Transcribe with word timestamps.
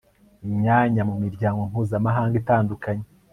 imyanya 0.47 1.01
mu 1.09 1.15
miryango 1.23 1.59
mpuzamahanga 1.69 2.35
itandukanye 2.41 3.05